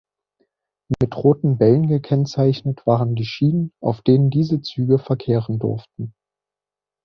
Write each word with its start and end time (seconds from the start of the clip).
Mit 0.99 1.15
roten 1.15 1.59
Bällen 1.59 1.87
gekennzeichnet 1.87 2.87
waren 2.87 3.13
die 3.13 3.23
Schienen, 3.27 3.71
auf 3.83 4.01
denen 4.01 4.31
diese 4.31 4.59
Züge 4.59 4.97
verkehren 4.97 5.59
durften. 5.59 6.15